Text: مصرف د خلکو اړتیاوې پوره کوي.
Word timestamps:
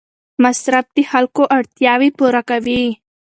مصرف 0.43 0.85
د 0.95 0.97
خلکو 1.11 1.43
اړتیاوې 1.57 2.09
پوره 2.17 2.41
کوي. 2.49 2.83